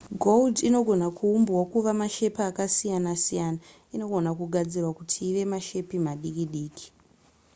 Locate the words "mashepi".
2.01-2.41, 5.53-5.97